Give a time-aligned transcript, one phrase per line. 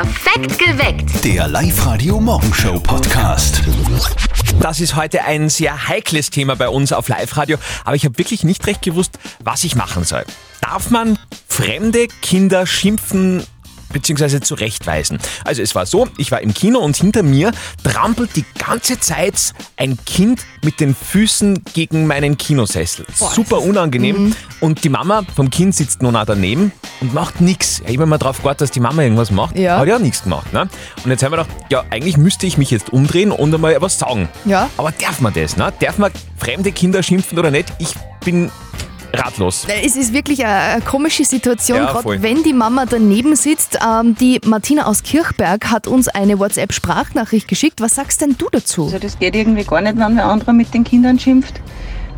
[0.00, 1.24] Perfekt geweckt.
[1.26, 3.60] Der Live-Radio-Morgenshow-Podcast.
[4.58, 8.42] Das ist heute ein sehr heikles Thema bei uns auf Live-Radio, aber ich habe wirklich
[8.42, 10.24] nicht recht gewusst, was ich machen soll.
[10.62, 13.44] Darf man fremde Kinder schimpfen
[13.92, 14.40] bzw.
[14.40, 15.18] zurechtweisen?
[15.44, 17.52] Also es war so, ich war im Kino und hinter mir
[17.82, 23.06] trampelt die ganze Zeit ein Kind mit den Füßen gegen meinen Kinosessel.
[23.14, 24.34] Super unangenehm.
[24.60, 27.80] Und die Mama vom Kind sitzt nur nah daneben und macht nichts.
[27.86, 29.58] Ich habe immer darauf gewartet, dass die Mama irgendwas macht.
[29.58, 29.78] Ja.
[29.78, 30.52] Hat nichts gemacht.
[30.52, 30.68] Ne?
[31.04, 33.98] Und jetzt haben wir gedacht, ja, eigentlich müsste ich mich jetzt umdrehen und einmal was
[33.98, 34.28] sagen.
[34.44, 34.68] Ja.
[34.76, 35.56] Aber darf man das?
[35.56, 35.72] Ne?
[35.80, 37.72] Darf man fremde Kinder schimpfen oder nicht?
[37.78, 37.94] Ich
[38.24, 38.50] bin
[39.12, 39.66] ratlos.
[39.84, 43.78] Es ist wirklich eine, eine komische Situation, Ja, gerade wenn die Mama daneben sitzt.
[43.86, 47.80] Ähm, die Martina aus Kirchberg hat uns eine WhatsApp-Sprachnachricht geschickt.
[47.80, 48.84] Was sagst denn du dazu?
[48.84, 51.60] Also das geht irgendwie gar nicht, wenn wer anderer mit den Kindern schimpft.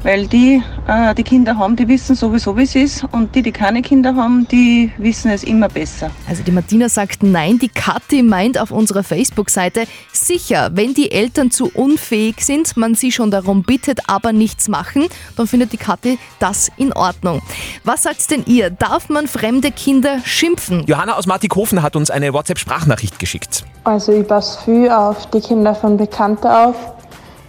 [0.02, 3.04] Weil die, äh, die Kinder haben, die wissen sowieso, wie es ist.
[3.12, 6.10] Und die, die keine Kinder haben, die wissen es immer besser.
[6.28, 11.52] Also die Martina sagt nein, die Kathi meint auf unserer Facebook-Seite, sicher, wenn die Eltern
[11.52, 16.18] zu unfähig sind, man sie schon darum bittet, aber nichts machen, dann findet die Kathi
[16.40, 17.40] das in Ordnung.
[17.84, 18.70] Was sagt denn ihr?
[18.70, 20.84] Darf man fremde Kinder schimpfen?
[20.86, 23.64] Johanna aus Martikhofen hat uns eine WhatsApp-Sprachnachricht geschickt.
[23.84, 26.76] Also ich passe viel auf die Kinder von Bekannten auf.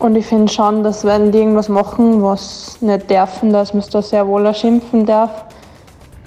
[0.03, 3.87] Und ich finde schon, dass wenn die irgendwas machen, was nicht dürfen, dass man es
[3.87, 5.45] da sehr wohl auch schimpfen darf.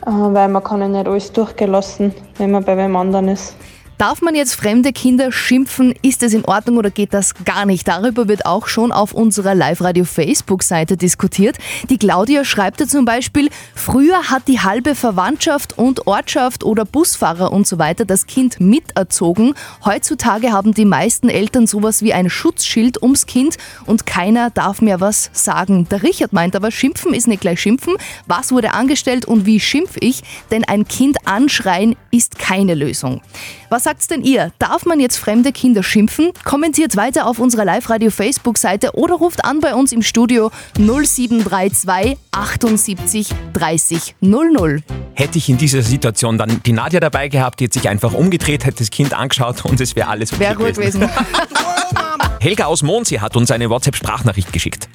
[0.06, 3.54] Äh, Weil man kann ja nicht alles durchgelassen, wenn man bei wem anderen ist.
[3.98, 5.94] Darf man jetzt fremde Kinder schimpfen?
[6.02, 7.88] Ist es in Ordnung oder geht das gar nicht?
[7.88, 11.56] Darüber wird auch schon auf unserer Live-Radio-Facebook-Seite diskutiert.
[11.88, 17.50] Die Claudia schreibt da zum Beispiel, früher hat die halbe Verwandtschaft und Ortschaft oder Busfahrer
[17.52, 19.54] und so weiter das Kind miterzogen.
[19.82, 25.00] Heutzutage haben die meisten Eltern sowas wie ein Schutzschild ums Kind und keiner darf mehr
[25.00, 25.88] was sagen.
[25.88, 27.94] Der Richard meint aber, schimpfen ist nicht gleich schimpfen.
[28.26, 30.22] Was wurde angestellt und wie schimpf ich?
[30.50, 33.22] Denn ein Kind anschreien ist keine Lösung.
[33.70, 34.50] Was sagt's denn ihr?
[34.58, 36.32] Darf man jetzt fremde Kinder schimpfen?
[36.42, 44.16] Kommentiert weiter auf unserer Live-Radio-Facebook-Seite oder ruft an bei uns im Studio 0732 78 30
[44.20, 44.82] 00.
[45.14, 48.64] Hätte ich in dieser Situation dann die Nadja dabei gehabt, die hätte sich einfach umgedreht,
[48.64, 51.08] hätte das Kind angeschaut und es wäre alles okay Wäre ruhig gewesen.
[52.40, 54.88] Helga aus Monsi hat uns eine WhatsApp-Sprachnachricht geschickt.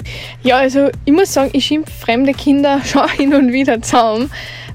[0.43, 4.29] Ja, also ich muss sagen, ich schimpfe fremde Kinder schon hin und wieder zusammen,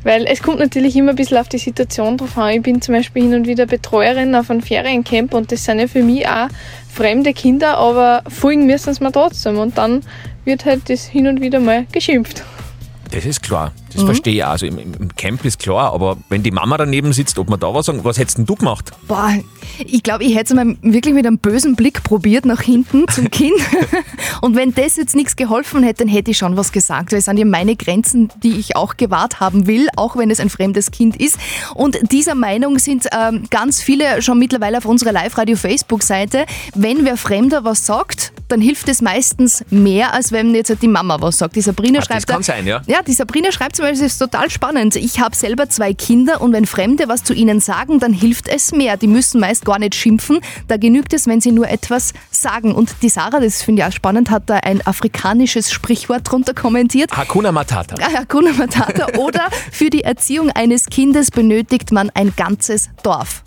[0.06, 2.50] weil es kommt natürlich immer ein bisschen auf die Situation drauf an.
[2.50, 5.88] Ich bin zum Beispiel hin und wieder Betreuerin auf einem Feriencamp und das sind ja
[5.88, 6.46] für mich auch
[6.88, 10.02] fremde Kinder, aber folgen müssen sie mir trotzdem und dann
[10.44, 12.44] wird halt das hin und wieder mal geschimpft.
[13.10, 14.50] Das ist klar, das verstehe ich auch.
[14.50, 17.72] Also im, im Camp ist klar, aber wenn die Mama daneben sitzt, ob man da
[17.72, 18.92] was sagen, was hättest denn du gemacht?
[19.06, 19.32] Boah,
[19.78, 23.30] ich glaube, ich hätte es mal wirklich mit einem bösen Blick probiert nach hinten zum
[23.30, 23.54] Kind.
[24.40, 27.12] Und wenn das jetzt nichts geholfen hätte, dann hätte ich schon was gesagt.
[27.12, 30.40] Weil es sind ja meine Grenzen, die ich auch gewahrt haben will, auch wenn es
[30.40, 31.38] ein fremdes Kind ist.
[31.74, 36.46] Und dieser Meinung sind ähm, ganz viele schon mittlerweile auf unserer Live-Radio-Facebook-Seite.
[36.74, 41.16] Wenn wer Fremder was sagt, dann hilft es meistens mehr, als wenn jetzt die Mama
[41.20, 41.56] was sagt.
[41.56, 42.82] Die Sabrina das schreibt kann da- sein, ja.
[42.86, 44.96] ja, die Sabrina schreibt zum Beispiel, es ist total spannend.
[44.96, 48.72] Ich habe selber zwei Kinder und wenn Fremde was zu ihnen sagen, dann hilft es
[48.72, 48.96] mehr.
[48.96, 50.40] Die müssen meist gar nicht schimpfen.
[50.68, 52.74] Da genügt es, wenn sie nur etwas sagen.
[52.74, 57.10] Und die Sarah, das finde ich auch spannend, hat da ein afrikanisches Sprichwort drunter kommentiert.
[57.16, 57.96] Hakuna Matata.
[58.00, 59.06] Ah, Hakuna Matata.
[59.18, 63.42] Oder für die Erziehung eines Kindes benötigt man ein ganzes Dorf.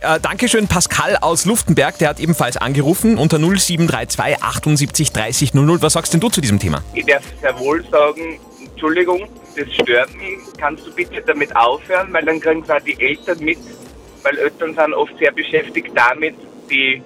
[0.00, 5.82] Äh, Dankeschön, Pascal aus Luftenberg, der hat ebenfalls angerufen unter 0732 78 30 00.
[5.82, 6.82] Was sagst denn du zu diesem Thema?
[6.94, 10.38] Ich darf sehr wohl sagen, Entschuldigung, das stört mich.
[10.58, 12.12] Kannst du bitte damit aufhören?
[12.12, 13.58] Weil dann kriegen zwar die Eltern mit,
[14.22, 16.34] weil Eltern sind oft sehr beschäftigt damit,
[16.70, 17.02] die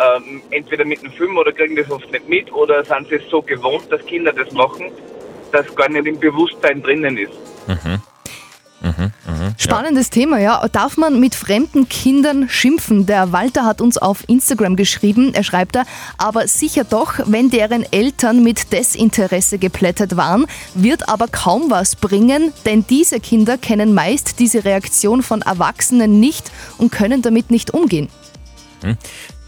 [0.00, 3.30] ähm, entweder mit dem Film oder kriegen das oft nicht mit oder sind sie es
[3.30, 4.90] so gewohnt, dass Kinder das machen,
[5.52, 7.32] dass gar nicht im Bewusstsein drinnen ist.
[9.56, 10.66] Spannendes Thema, ja.
[10.68, 13.06] Darf man mit fremden Kindern schimpfen?
[13.06, 15.84] Der Walter hat uns auf Instagram geschrieben, er schreibt da,
[16.18, 22.52] aber sicher doch, wenn deren Eltern mit Desinteresse geplättet waren, wird aber kaum was bringen,
[22.66, 28.08] denn diese Kinder kennen meist diese Reaktion von Erwachsenen nicht und können damit nicht umgehen.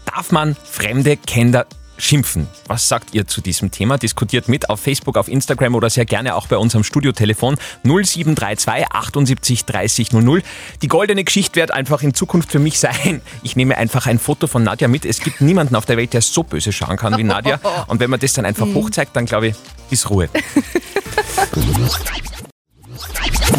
[0.05, 1.65] Darf man fremde Kinder
[1.97, 2.47] schimpfen?
[2.67, 3.97] Was sagt ihr zu diesem Thema?
[3.97, 9.65] Diskutiert mit auf Facebook, auf Instagram oder sehr gerne auch bei unserem Studiotelefon 0732 78
[9.65, 10.41] 30 00.
[10.81, 13.21] Die goldene Geschichte wird einfach in Zukunft für mich sein.
[13.43, 15.05] Ich nehme einfach ein Foto von Nadja mit.
[15.05, 17.59] Es gibt niemanden auf der Welt, der so böse schauen kann wie Nadja.
[17.87, 19.55] Und wenn man das dann einfach hochzeigt, dann glaube ich,
[19.89, 20.29] ist Ruhe.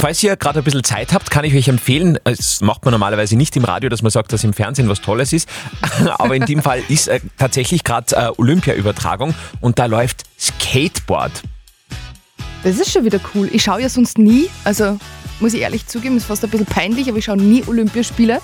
[0.00, 3.36] Falls ihr gerade ein bisschen Zeit habt, kann ich euch empfehlen, das macht man normalerweise
[3.36, 5.48] nicht im Radio, dass man sagt, dass im Fernsehen was Tolles ist,
[6.18, 11.42] aber in dem Fall ist äh, tatsächlich gerade äh, Olympia-Übertragung und da läuft Skateboard.
[12.64, 13.48] Das ist schon wieder cool.
[13.52, 14.98] Ich schaue ja sonst nie, also
[15.40, 18.40] muss ich ehrlich zugeben, ist fast ein bisschen peinlich, aber ich schaue nie Olympiaspiele.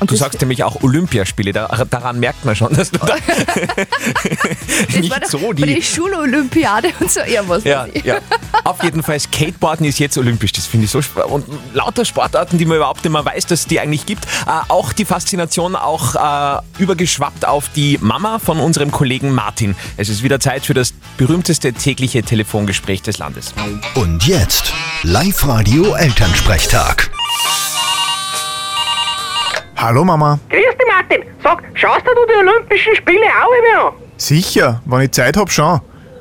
[0.00, 3.14] Und Du sagst nämlich auch Olympiaspiele, da, daran merkt man schon, dass du da
[4.98, 5.82] nicht war so die die...
[5.82, 7.64] Schulolympiade und so irgendwas.
[7.64, 8.18] Ja, ja.
[8.64, 12.58] Auf jeden Fall, Skateboarden ist jetzt olympisch, das finde ich so sp- Und lauter Sportarten,
[12.58, 14.24] die man überhaupt nicht mehr weiß, dass es die eigentlich gibt.
[14.46, 19.76] Äh, auch die Faszination auch äh, übergeschwappt auf die Mama von unserem Kollegen Martin.
[19.96, 23.52] Es ist wieder Zeit für das berühmteste tägliche Telefongespräch des Landes.
[23.94, 27.09] Und jetzt Live-Radio Elternsprechtag.
[29.82, 30.38] Hallo Mama.
[30.50, 31.24] Grüß dich, Martin.
[31.42, 33.94] Sag, schaust du die Olympischen Spiele auch immer an?
[34.18, 35.80] Sicher, wenn ich Zeit hab schon.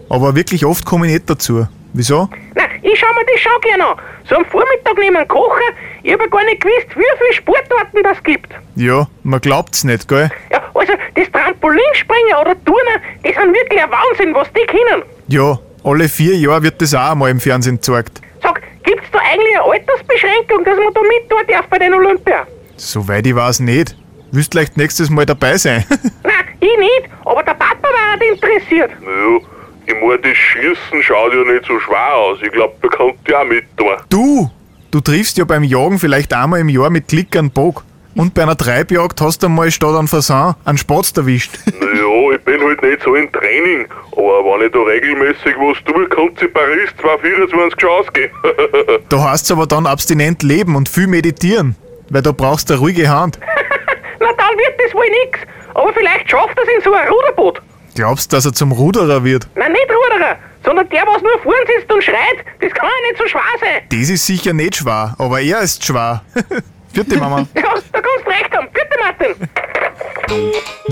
[0.10, 1.68] Aber wirklich oft komme ich nicht dazu.
[1.92, 2.30] Wieso?
[2.56, 3.98] Nein, ich schau mir das schon gerne an.
[4.30, 5.74] So am Vormittag neben Kochen,
[6.04, 8.48] ich hab ja gar nicht gewusst, wie viele Sportarten das gibt.
[8.76, 10.30] Ja, man glaubt's nicht, gell?
[10.52, 15.04] Ja, also das Trampolinspringen oder Turnen, das sind wirklich ein Wahnsinn, was die können.
[15.28, 18.22] Ja, alle vier Jahre wird das auch einmal im Fernsehen gezeigt.
[18.42, 22.48] Sag, gibt's da eigentlich eine Altersbeschränkung, dass man da mit tun darf bei den Olympia?
[22.80, 23.96] Soweit ich weiß nicht.
[24.31, 25.84] Willst vielleicht nächstes Mal dabei sein?
[26.24, 28.92] Nein, ich nicht, aber der Papa war halt interessiert.
[29.02, 29.38] Ja,
[29.86, 32.38] ich meine, das Schießen schaut ja nicht so schwer aus.
[32.42, 33.88] Ich glaube, da kannst du ja auch mit tun.
[34.10, 34.50] du!
[34.92, 37.84] Du triffst ja beim Jagen vielleicht einmal im Jahr mit Klick einen Bog.
[38.16, 41.60] Und bei einer Treibjagd hast du einmal statt an Fasan einen Spatz erwischt.
[41.80, 43.86] Naja, ich bin halt nicht so im Training.
[44.14, 48.31] Aber wenn ich da regelmäßig was tue, kann in Paris 224 schon ausgehen.
[49.10, 51.76] Da heißt's aber dann abstinent leben und viel meditieren.
[52.10, 53.40] Weil da brauchst du eine ruhige Hand.
[54.20, 55.40] Na, dann wird das wohl nix.
[55.74, 57.62] Aber vielleicht schafft er es in so ein Ruderboot.
[57.96, 59.48] Glaubst, dass er zum Ruderer wird?
[59.56, 62.46] Nein, nicht Ruderer, sondern der, was nur vorn sitzt und schreit.
[62.62, 63.82] Das kann ja nicht so schwer sein.
[63.90, 66.22] Das ist sicher nicht schwer, aber er ist schwer.
[66.94, 67.46] Vierte Mama.
[67.56, 67.62] Ja,
[67.92, 68.68] da kannst du recht haben.
[68.74, 69.50] Bitte, Martin.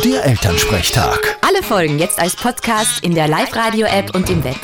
[0.03, 1.37] Der Elternsprechtag.
[1.47, 4.55] Alle Folgen jetzt als Podcast in der Live-Radio-App und im Web.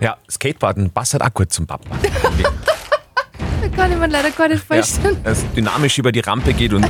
[0.00, 1.84] Ja, Skateboarden passt halt auch gut zum Papa.
[3.76, 5.18] Kann ich mir leider gar nicht Ja, vorstellen.
[5.22, 6.84] das dynamisch über die Rampe geht und.
[6.84, 6.88] Äh,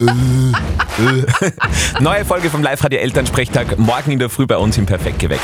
[2.00, 5.42] Neue Folge vom Live-Radio Elternsprechtag morgen in der Früh bei uns im Perfekt geweckt.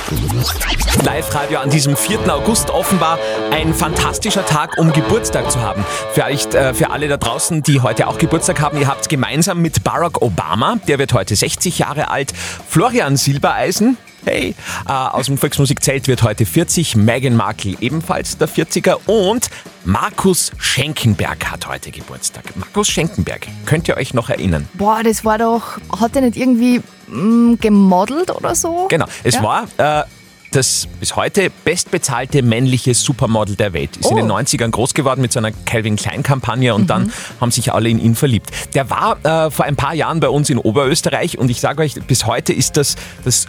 [1.05, 2.32] Live-Radio an diesem 4.
[2.32, 3.19] August offenbar
[3.52, 5.84] ein fantastischer Tag, um Geburtstag zu haben.
[6.12, 9.84] Vielleicht äh, für alle da draußen, die heute auch Geburtstag haben, ihr habt gemeinsam mit
[9.84, 12.32] Barack Obama, der wird heute 60 Jahre alt,
[12.69, 14.54] Florian Silbereisen, Hey,
[14.86, 19.48] äh, aus dem Volksmusikzelt wird heute 40, Meghan Markle ebenfalls der 40er und
[19.84, 22.44] Markus Schenkenberg hat heute Geburtstag.
[22.56, 24.68] Markus Schenkenberg, könnt ihr euch noch erinnern?
[24.74, 28.86] Boah, das war doch, hat er nicht irgendwie mm, gemodelt oder so?
[28.90, 29.42] Genau, es Ja.
[29.42, 30.04] war äh,
[30.50, 33.96] das bis heute bestbezahlte männliche Supermodel der Welt.
[33.98, 34.20] Ist in Oh.
[34.20, 37.98] den 90ern groß geworden mit so einer Calvin Klein-Kampagne und dann haben sich alle in
[37.98, 38.50] ihn verliebt.
[38.74, 41.94] Der war äh, vor ein paar Jahren bei uns in Oberösterreich und ich sage euch,
[42.06, 43.46] bis heute ist das das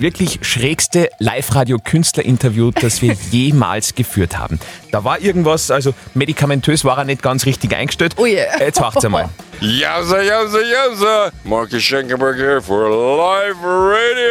[0.00, 4.58] wirklich schrägste Live-Radio-Künstler-Interview, das wir jemals geführt haben.
[4.90, 8.14] Da war irgendwas, also medikamentös war er nicht ganz richtig eingestellt.
[8.16, 8.44] Oh je.
[8.58, 9.28] Jetzt macht's einmal.
[9.60, 11.30] Yowza, yowza, yowza!
[11.44, 14.30] Marcus Schenkenberg here for Live Radio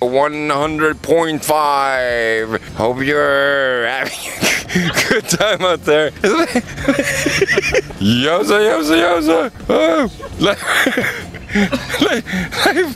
[0.00, 2.58] 100.5.
[2.76, 4.32] Hope you're having
[4.74, 6.10] a good time out there.
[8.00, 9.50] yowza, yowza!
[9.68, 10.08] Oh,
[11.54, 11.68] li-
[12.00, 12.22] li-
[12.64, 12.94] live,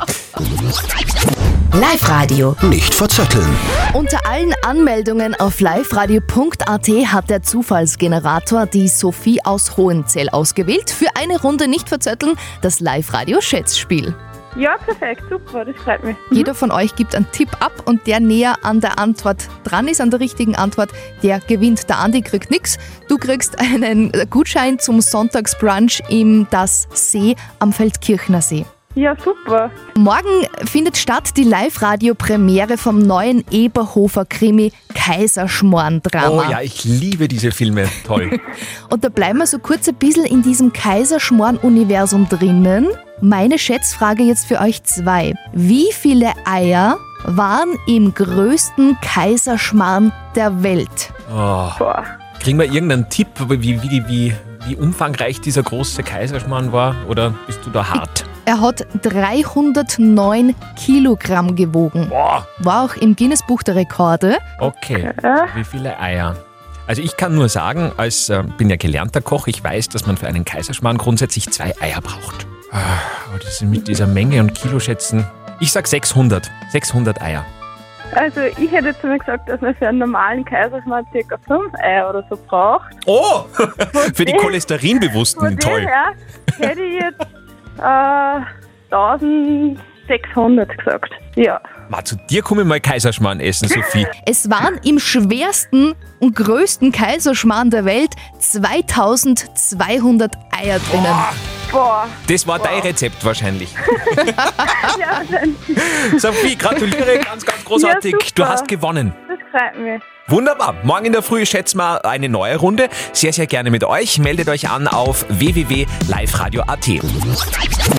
[1.73, 2.57] Live-Radio.
[2.63, 3.57] Nicht verzetteln.
[3.95, 10.91] Unter allen Anmeldungen auf liveradio.at hat der Zufallsgenerator die Sophie aus Hohenzell ausgewählt.
[10.91, 14.15] Für eine Runde nicht verzötteln, das Live-Radio-Schätzspiel.
[14.57, 16.17] Ja, perfekt, super, das freut mich.
[16.33, 20.01] Jeder von euch gibt einen Tipp ab und der näher an der Antwort dran ist,
[20.01, 20.91] an der richtigen Antwort,
[21.23, 21.89] der gewinnt.
[21.89, 22.79] Der Andi kriegt nichts.
[23.09, 28.67] Du kriegst einen Gutschein zum Sonntagsbrunch im Das See am Feldkirchner See.
[28.97, 29.71] Ja, super.
[29.97, 36.47] Morgen findet statt die Live-Radio-Premiere vom neuen Eberhofer-Krimi Kaiserschmarrn-Drama.
[36.49, 37.89] Oh ja, ich liebe diese Filme.
[38.05, 38.41] Toll.
[38.91, 42.89] Und da bleiben wir so kurz ein bisschen in diesem Kaiserschmarrn-Universum drinnen.
[43.21, 45.35] Meine Schätzfrage jetzt für euch zwei.
[45.53, 51.13] Wie viele Eier waren im größten Kaiserschmarrn der Welt?
[51.31, 51.71] Oh.
[51.79, 52.05] Boah.
[52.41, 54.35] Kriegen wir irgendeinen Tipp, wie, wie, wie, wie,
[54.67, 56.97] wie umfangreich dieser große Kaiserschmarrn war?
[57.09, 58.25] Oder bist du da hart?
[58.51, 62.09] Er hat 309 Kilogramm gewogen.
[62.09, 62.45] Boah.
[62.59, 64.39] War auch im Guinness-Buch der Rekorde.
[64.59, 65.13] Okay.
[65.55, 66.35] Wie viele Eier?
[66.89, 70.17] Also ich kann nur sagen, als äh, bin ja gelernter Koch, ich weiß, dass man
[70.17, 72.45] für einen Kaiserschmarrn grundsätzlich zwei Eier braucht.
[72.73, 72.79] Ah,
[73.29, 75.25] Aber das sind mit dieser Menge und Kiloschätzen.
[75.61, 76.51] Ich sag 600.
[76.73, 77.47] 600 Eier.
[78.17, 81.37] Also ich hätte jetzt mal gesagt, dass man für einen normalen Kaiserschmarrn ca.
[81.47, 82.91] 5 Eier oder so braucht.
[83.07, 83.45] Oh,
[84.13, 85.83] für die Cholesterinbewussten, Von toll.
[85.83, 86.13] dem her
[86.59, 87.25] hätte ich jetzt
[87.79, 88.41] äh,
[90.11, 91.13] 1600 gesagt.
[91.37, 91.61] Ja.
[91.89, 94.07] Ma, zu dir komme ich mal Kaiserschmarrn essen, Sophie.
[94.27, 101.15] Es waren im schwersten und größten Kaiserschmarrn der Welt 2200 Eier drinnen.
[101.71, 102.09] Boah.
[102.27, 103.73] Das war dein Rezept wahrscheinlich.
[104.99, 105.23] ja,
[106.19, 108.13] Sophie, gratuliere, ganz, ganz großartig.
[108.13, 109.13] Ja, du hast gewonnen.
[109.29, 110.03] das freut mich.
[110.27, 110.77] Wunderbar.
[110.85, 112.89] Morgen in der Früh schätzen wir eine neue Runde.
[113.13, 114.19] Sehr, sehr gerne mit euch.
[114.21, 116.89] Meldet euch an auf www.liveradio.at.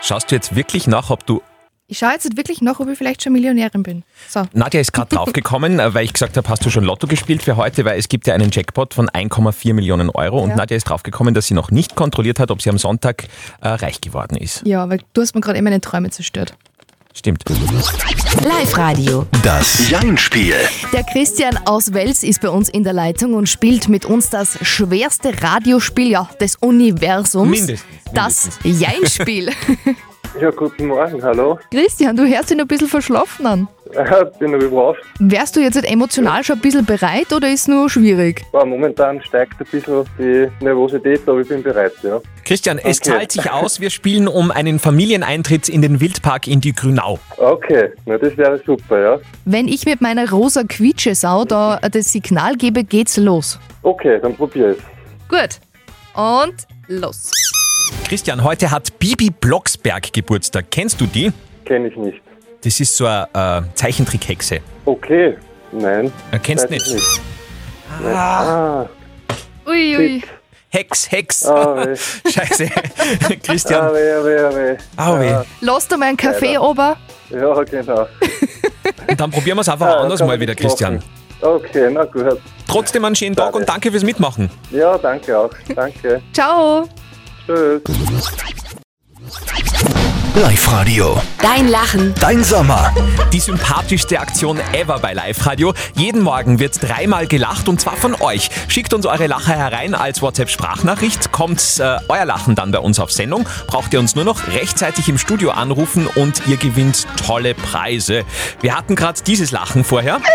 [0.02, 1.42] Schaust du jetzt wirklich nach, ob du
[1.92, 4.04] Ich schaue jetzt wirklich noch, ob ich vielleicht schon Millionärin bin.
[4.30, 4.44] So.
[4.54, 7.58] Nadja ist gerade draufgekommen, äh, weil ich gesagt habe, hast du schon Lotto gespielt für
[7.58, 10.56] heute, weil es gibt ja einen Jackpot von 1,4 Millionen Euro und Ja.
[10.56, 13.26] Nadja ist draufgekommen, dass sie noch nicht kontrolliert hat, ob sie am Sonntag
[13.60, 14.66] äh, reich geworden ist.
[14.66, 16.56] Ja, weil du hast mir gerade eben meine Träume zerstört.
[17.14, 17.44] Stimmt.
[18.42, 19.28] Live-Radio.
[19.44, 20.56] Das Jein-Spiel.
[20.94, 24.58] Der Christian aus Wels ist bei uns in der Leitung und spielt mit uns das
[24.66, 27.50] schwerste Radiospiel ja, des Universums.
[27.52, 27.84] Mindestens,
[28.14, 29.50] Das Jein-Spiel.
[30.42, 31.60] Ja, guten Morgen, hallo.
[31.72, 33.68] Christian, du hörst dich noch ein bisschen verschlafen an.
[34.40, 35.04] Bin noch überrascht.
[35.20, 38.44] Wärst du jetzt emotional schon ein bisschen bereit oder ist es nur schwierig?
[38.52, 42.20] Ja, momentan steigt ein bisschen die Nervosität, aber ich bin bereit, ja.
[42.44, 43.10] Christian, es Okay.
[43.12, 43.80] zahlt sich aus.
[43.82, 47.20] Wir spielen um einen Familieneintritt in den Wildpark in die Grünau.
[47.38, 49.20] Okay, na das wäre super, ja.
[49.46, 53.60] Wenn ich mit meiner rosa Quietschesau da das Signal gebe, geht's los.
[53.84, 54.78] Okay, dann probier es.
[55.30, 55.60] Gut.
[56.16, 56.56] Und
[56.88, 57.30] los.
[58.08, 60.66] Christian, heute hat Bibi Blocksberg Geburtstag.
[60.70, 61.32] Kennst du die?
[61.66, 62.22] Kenn ich nicht.
[62.64, 64.60] Das ist so eine äh, Zeichentrickhexe.
[64.86, 65.38] Okay,
[65.72, 66.12] nein.
[66.32, 67.22] Äh, kennst weiß ich nicht?
[68.06, 68.86] Ah,
[69.66, 70.22] Ui, ui.
[70.70, 71.46] Hex, Hex.
[71.46, 71.96] Ah, weh.
[72.32, 72.70] Scheiße.
[72.74, 73.94] ah, Christian.
[73.94, 74.78] weh, ah, weh, ah, weh.
[74.98, 75.32] Au weh.
[75.32, 76.64] Ah, Lass da mal einen Kaffee Leider.
[76.64, 76.98] ober.
[77.30, 78.08] Ja, genau.
[79.08, 80.96] Und dann probieren wir es einfach Ah, anders kann mal man wieder, nichts Christian.
[80.96, 81.06] machen.
[81.42, 82.40] Okay, na gut.
[82.68, 84.50] Trotzdem einen schönen Tag und danke fürs Mitmachen.
[84.72, 85.52] Ja, danke auch.
[85.76, 86.22] Danke.
[86.34, 86.88] Ciao.
[87.48, 87.82] Tschüss.
[90.36, 91.22] Live-Radio.
[91.42, 92.14] Dein Lachen.
[92.20, 92.94] Dein Sommer.
[93.34, 95.74] Die sympathischste Aktion ever bei Live Radio.
[95.96, 98.50] Jeden Morgen wird dreimal gelacht und zwar von euch.
[98.68, 101.32] Schickt uns eure Lacher herein als WhatsApp-Sprachnachricht.
[101.32, 103.48] Kommt äh, euer Lachen dann bei uns auf Sendung.
[103.68, 108.24] Braucht ihr uns nur noch rechtzeitig im Studio anrufen und ihr gewinnt tolle Preise.
[108.62, 110.22] Wir hatten gerade dieses Lachen vorher.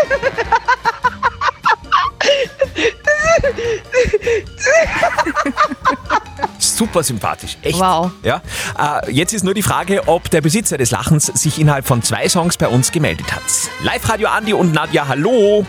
[6.77, 7.79] Super sympathisch, echt.
[7.79, 8.11] Wow.
[8.21, 8.39] Ja,
[8.77, 12.29] äh, jetzt ist nur die Frage, ob der Besitzer des Lachens sich innerhalb von zwei
[12.29, 13.41] Songs bei uns gemeldet hat.
[13.81, 15.65] Live-Radio Andi und Nadja, hallo.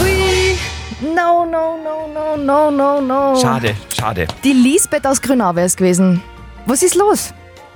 [0.00, 0.56] Ui.
[1.02, 3.40] No, no, no, no, no, no, no.
[3.40, 4.28] Schade, schade.
[4.44, 6.22] Die Lisbeth aus Grünau wäre es gewesen.
[6.66, 7.34] Was ist los?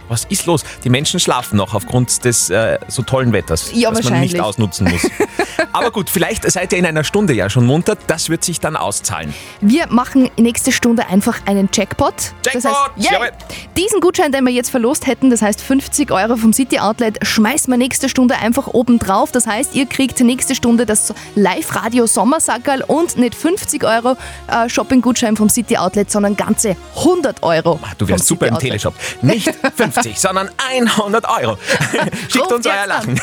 [0.09, 0.63] Was ist los?
[0.85, 4.89] Die Menschen schlafen noch aufgrund des äh, so tollen Wetters, Ja, das man nicht ausnutzen
[4.89, 5.03] muss.
[5.75, 7.97] Aber gut, vielleicht seid ihr in einer Stunde ja schon munter.
[8.07, 9.35] Das wird sich dann auszahlen.
[9.61, 12.15] Wir machen nächste Stunde einfach einen Jackpot.
[12.43, 13.31] das heißt, Jackpot, jawohl.
[13.77, 17.73] diesen Gutschein, den wir jetzt verlost hätten, das heißt 50 Euro vom City Outlet, schmeißen
[17.73, 19.33] wir nächste Stunde einfach oben drauf.
[19.33, 24.17] Das heißt, ihr kriegt nächste Stunde das Live-Radio Sommersackerl und nicht 50 Euro
[24.49, 27.81] äh, Shopping-Gutschein vom City Outlet, sondern ganze 100 Euro.
[27.83, 28.59] Ah, Du wärst vom super im.
[28.59, 28.95] Teleshop.
[29.23, 31.59] Nicht 50, sondern 100 Euro.
[32.29, 33.17] Schickt uns euer Lachen.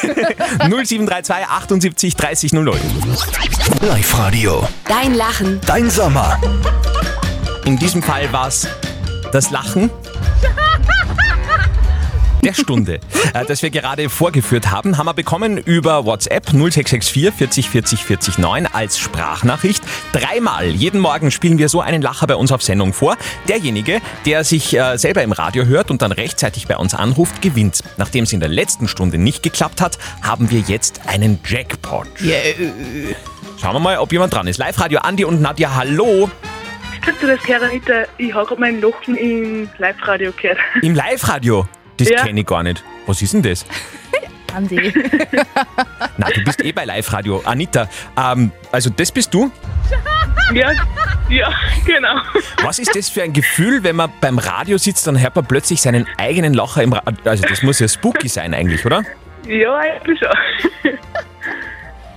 [0.70, 2.74] 0732 78 30 00.
[3.81, 4.67] Live-Radio.
[4.88, 5.62] Dein Lachen.
[5.67, 6.39] Dein Sommer.
[7.65, 8.67] In diesem Fall war es
[9.31, 9.91] das Lachen
[12.41, 13.00] der Stunde,
[13.33, 18.38] äh, das wir gerade vorgeführt haben, haben wir bekommen über WhatsApp 0664 40 40 40
[18.38, 19.83] 9 als Sprachnachricht.
[20.12, 23.17] Dreimal jeden Morgen spielen wir so einen Lacher bei uns auf Sendung vor.
[23.48, 27.83] Derjenige, der sich äh, selber im Radio hört und dann rechtzeitig bei uns anruft, gewinnt.
[27.98, 32.07] Nachdem es in der letzten Stunde nicht geklappt hat, haben wir jetzt einen Jackpot.
[33.62, 34.57] Schauen wir mal, ob jemand dran ist.
[34.57, 36.29] Live-Radio Andi und Nadja, hallo.
[37.03, 38.03] Kannst du das Anita?
[38.17, 40.57] Ich habe gerade mein Lachen im Live-Radio gehört.
[40.81, 41.67] Im Live-Radio?
[42.05, 42.25] Das Ja.
[42.25, 42.84] kenne ich gar nicht.
[43.05, 43.65] Was ist denn das?
[44.55, 44.93] Andi.
[46.17, 47.41] Na, du bist eh bei Live-Radio.
[47.46, 49.50] Anita, ähm, also das bist du?
[50.53, 50.72] Ja,
[51.29, 51.53] ja,
[51.86, 52.15] genau.
[52.62, 55.81] Was ist das für ein Gefühl, wenn man beim Radio sitzt, dann hört man plötzlich
[55.81, 57.13] seinen eigenen Lacher im Radio?
[57.24, 59.03] Also das muss ja spooky sein eigentlich, oder?
[59.48, 60.93] Ja, eigentlich schon.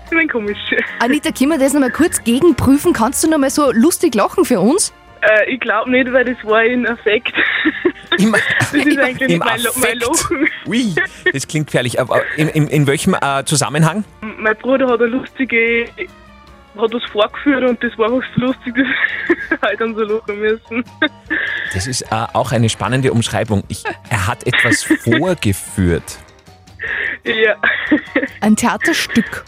[0.07, 0.59] Ich bin komisch.
[0.99, 2.93] Anita, können wir das noch mal kurz gegenprüfen?
[2.93, 4.93] Kannst du noch mal so lustig lachen für uns?
[5.27, 7.33] Äh, ich glaube nicht, weil das war ein Effekt.
[8.19, 10.03] Im, das ist eigentlich im mein, Lo- mein Affekt.
[10.07, 10.49] Lachen.
[10.67, 10.95] Ui,
[11.33, 11.99] das klingt gefährlich.
[12.01, 14.05] Aber in, in, in welchem äh, Zusammenhang?
[14.21, 15.87] Mein Bruder hat eine lustige,
[16.79, 18.87] hat was vorgeführt und das war auch so lustig, dass
[19.49, 20.85] wir halt dann so lachen müssen.
[21.73, 23.65] Das ist äh, auch eine spannende Umschreibung.
[23.69, 26.19] Ich, er hat etwas vorgeführt.
[27.25, 27.57] Ja.
[28.43, 29.45] Ein Theaterstück.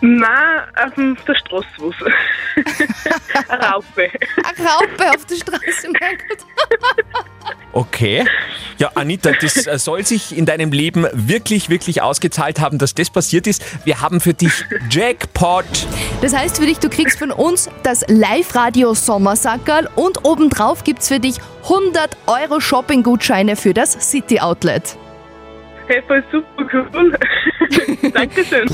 [0.00, 1.94] Nein, auf der Straße was.
[3.48, 4.10] Eine Raupe.
[4.44, 6.46] Eine Raupe auf der Straße, mein Gott.
[7.72, 8.24] Okay.
[8.78, 13.10] Ja, Anita, das äh, soll sich in deinem Leben wirklich, wirklich ausgezahlt haben, dass das
[13.10, 13.62] passiert ist.
[13.84, 15.64] Wir haben für dich Jackpot.
[16.22, 21.20] Das heißt für dich, du kriegst von uns das Live-Radio Sommersackerl und obendrauf gibt's für
[21.20, 24.96] dich 100 Euro Shopping-Gutscheine für das City Outlet.
[25.88, 27.16] Hey, voll super cool.
[28.12, 28.68] Dankeschön.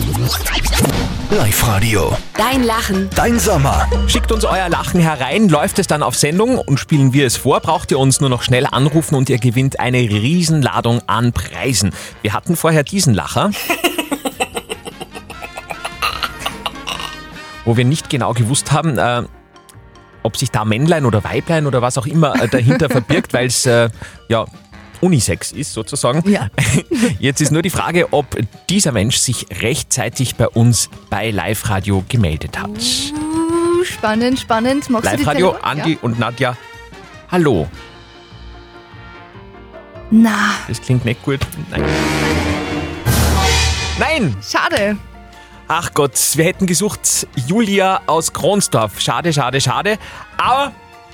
[1.31, 2.17] Live-Radio.
[2.37, 3.11] Dein Lachen.
[3.15, 3.87] Dein Sommer.
[4.07, 7.61] Schickt uns euer Lachen herein, läuft es dann auf Sendung und spielen wir es vor,
[7.61, 11.93] braucht ihr uns nur noch schnell anrufen und ihr gewinnt eine Riesenladung an Preisen.
[12.23, 13.51] Wir hatten vorher diesen Lacher.
[17.65, 19.23] wo wir nicht genau gewusst haben, äh,
[20.23, 23.67] ob sich da Männlein oder Weiblein oder was auch immer äh, dahinter verbirgt, weil es
[23.67, 23.91] äh,
[24.29, 24.47] ja
[25.03, 26.29] Unisex ist sozusagen.
[26.31, 26.49] Ja.
[27.19, 28.37] Jetzt ist nur die Frage, ob
[28.71, 32.71] dieser Mensch sich rechtzeitig bei uns bei Live Radio gemeldet hat.
[32.71, 34.89] Uh, spannend, spannend.
[34.89, 36.57] Magst Live Radio, Andi und Nadja.
[37.31, 37.69] Hallo.
[37.71, 37.79] Ja?
[40.15, 41.41] Na, Das klingt nicht gut.
[41.71, 41.83] Nein.
[43.99, 44.37] Nein!
[44.47, 44.99] schade.
[45.69, 49.01] Ach Gott, wir hätten gesucht Julia aus Kronsdorf.
[49.01, 49.99] Schade, schade, schade.
[50.37, 50.73] Aber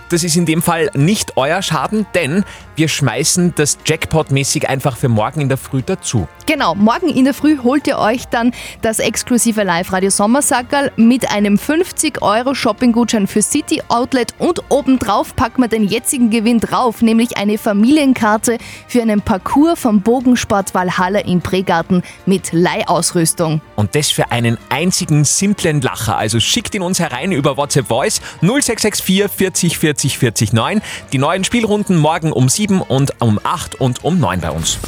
[0.09, 2.45] das ist in dem Fall nicht euer Schaden, denn
[2.77, 6.29] wir schmeißen das Jackpot-mäßig einfach für morgen in der Früh dazu.
[6.47, 11.59] Genau, morgen in der Früh holt ihr euch dann das exklusive Live-Radio Sommersackerl mit einem
[11.59, 17.37] 50 Euro Shopping-Gutschein für City Outlet und obendrauf packen wir den jetzigen Gewinn drauf, nämlich
[17.37, 23.61] eine Familienkarte für einen Parcours vom Bogensport Valhalla im Pregarten mit Leihausrüstung.
[23.77, 26.17] Und das für einen einzigen simplen Lacher.
[26.17, 30.81] Also schickt ihn uns herein über WhatsApp Voice 0664 40 40 40 9.
[31.13, 34.79] Die neuen Spielrunden morgen um 7 und um 8 und um 9 bei uns.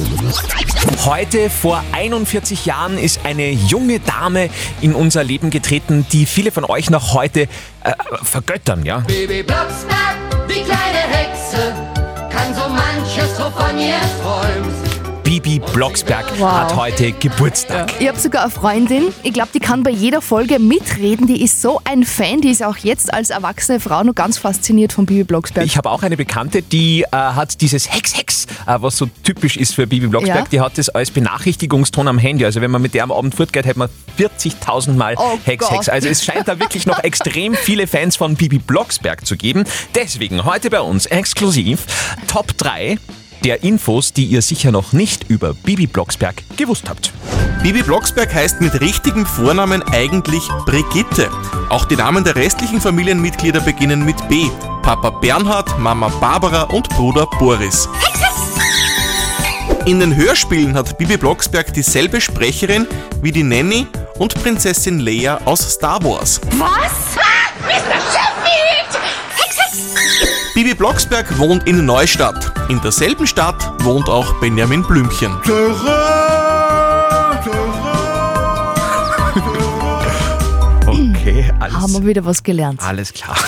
[1.05, 4.49] Heute vor 41 Jahren ist eine junge Dame
[4.79, 7.47] in unser Leben getreten, die viele von euch noch heute äh,
[8.23, 8.99] vergöttern, ja?
[8.99, 11.73] Baby Blocksberg, die kleine Hexe,
[12.29, 14.80] kann so manches, wovon ihr träumt.
[15.31, 16.51] Bibi Blocksberg Wow.
[16.51, 17.89] hat heute Geburtstag.
[18.01, 21.25] Ich habe sogar eine Freundin, ich glaube, die kann bei jeder Folge mitreden.
[21.25, 24.91] Die ist so ein Fan, die ist auch jetzt als erwachsene Frau noch ganz fasziniert
[24.91, 25.65] von Bibi Blocksberg.
[25.65, 29.55] Ich habe auch eine Bekannte, die äh, hat dieses Hex Hex, äh, was so typisch
[29.55, 30.47] ist für Bibi Blocksberg, Ja.
[30.51, 32.43] die hat das als Benachrichtigungston am Handy.
[32.43, 33.87] Also wenn man mit der am Abend fortgeht, hat man
[34.19, 35.77] 40.000 Mal Oh Hex Gott.
[35.77, 35.87] Hex.
[35.87, 39.63] Also es scheint da wirklich noch extrem viele Fans von Bibi Blocksberg zu geben.
[39.95, 41.85] Deswegen heute bei uns exklusiv
[42.27, 42.97] Top 3
[43.43, 47.11] der Infos, die ihr sicher noch nicht über Bibi Blocksberg gewusst habt.
[47.63, 51.29] Bibi Blocksberg heißt mit richtigem Vornamen eigentlich Brigitte.
[51.69, 54.49] Auch die Namen der restlichen Familienmitglieder beginnen mit B.
[54.81, 57.87] Papa Bernhard, Mama Barbara und Bruder Boris.
[59.85, 62.87] In den Hörspielen hat Bibi Blocksberg dieselbe Sprecherin
[63.21, 63.87] wie die Nanny
[64.19, 66.39] und Prinzessin Leia aus Star Wars.
[66.51, 67.15] Was?
[67.65, 67.99] Mr.
[68.11, 69.01] Sheffield!
[70.53, 72.50] Bibi Blocksberg wohnt in Neustadt.
[72.71, 75.35] In derselben Stadt wohnt auch Benjamin Blümchen.
[80.87, 82.81] Okay, alles, Haben wir wieder was gelernt.
[82.81, 83.35] alles klar.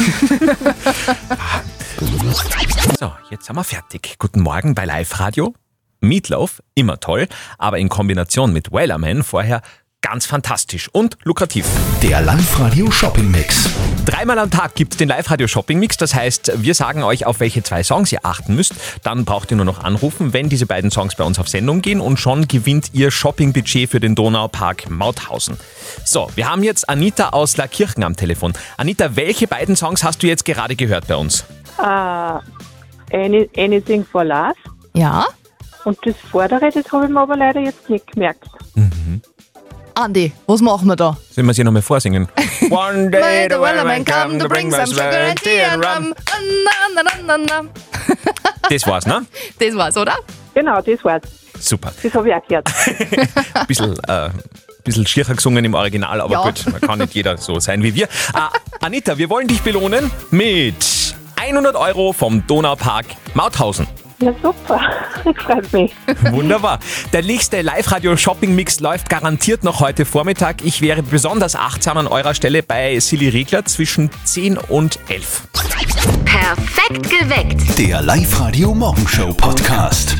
[2.99, 4.15] so, jetzt sind wir fertig.
[4.19, 5.53] Guten Morgen bei Live Radio.
[6.01, 9.61] Meatloaf, immer toll, aber in Kombination mit Wellerman vorher
[10.03, 11.65] ganz fantastisch und lukrativ.
[12.03, 13.69] Der Live-Radio Shopping Mix.
[14.05, 15.95] Dreimal am Tag gibt's den Live-Radio Shopping Mix.
[15.97, 18.73] Das heißt, wir sagen euch, auf welche zwei Songs ihr achten müsst.
[19.01, 22.01] Dann braucht ihr nur noch anrufen, wenn diese beiden Songs bei uns auf Sendung gehen
[22.01, 25.57] und schon gewinnt ihr Shoppingbudget für den Donaupark Mauthausen.
[26.03, 28.53] So, wir haben jetzt Anita aus Laakirchen am Telefon.
[28.75, 31.45] Anita, welche beiden Songs hast du jetzt gerade gehört bei uns?
[31.79, 32.39] Uh,
[33.11, 34.53] any, anything for Love.
[34.93, 35.27] Ja?
[35.85, 38.43] Und das vordere, das habe ich mir aber leider jetzt nicht gemerkt.
[39.95, 41.17] Andi, was machen wir da?
[41.31, 42.27] Sollen wir sie nochmal vorsingen?
[42.71, 46.13] One day the Wellerman Wellerman come to bring some sugar and tea and rum.
[46.65, 47.69] Na, na, na, na, na.
[48.69, 49.25] Das war's, ne?
[49.59, 50.15] Das war's, oder?
[50.55, 51.21] Genau, das war's.
[51.59, 51.91] Super.
[52.01, 52.67] Das habe ich auch gehört.
[53.53, 54.29] Ein bisschen, äh,
[54.83, 56.41] bisschen schiercher gesungen im Original, aber Ja.
[56.43, 58.05] gut, man kann nicht jeder so sein wie wir.
[58.05, 58.07] Äh,
[58.81, 63.87] Anita, wir wollen dich belohnen mit 100 Euro vom Donaupark Mauthausen.
[64.23, 64.79] Ja, super.
[65.37, 65.93] Freut mich.
[66.31, 66.79] Wunderbar.
[67.11, 70.63] Der nächste Live-Radio-Shopping-Mix läuft garantiert noch heute Vormittag.
[70.63, 75.43] Ich wäre besonders achtsam an eurer Stelle bei Silly Regler zwischen 10 und 11.
[76.25, 77.77] Perfekt geweckt.
[77.77, 80.15] Der Live-Radio Morgenshow Podcast.